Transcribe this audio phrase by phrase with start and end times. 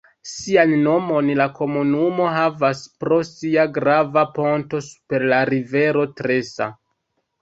[0.27, 6.73] Sian nomon la komunumo havas pro sia grava ponto super la rivero Tresa.